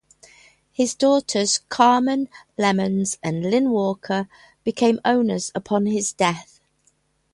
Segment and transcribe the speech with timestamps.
[0.73, 4.27] His daughters Carmen Lemons and Lynn Walker
[4.63, 6.59] became owners upon his death.